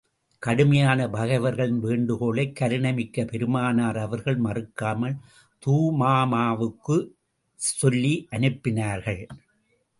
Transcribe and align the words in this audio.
கடுமையான 0.39 1.09
பகைவர்களின் 1.09 1.79
வேண்டுகோளை, 1.79 2.51
கருணை 2.51 2.93
மிக்க 2.93 3.25
பெருமானார் 3.25 3.97
அவர்கள் 3.97 4.39
மறுக்காமல், 4.41 5.15
துமாமாவுக்குச் 5.65 7.09
சொல்லி 7.55 8.27
அனுப்பினார்கள். 8.31 9.23